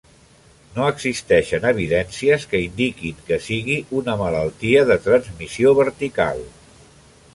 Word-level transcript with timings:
No 0.77 0.85
existeixen 0.93 1.67
evidències 1.71 2.47
que 2.53 2.61
indiquin 2.69 3.19
que 3.27 3.39
sigui 3.49 3.77
una 4.01 4.17
malaltia 4.25 4.85
de 4.93 4.99
transmissió 5.05 5.75
vertical. 5.83 6.43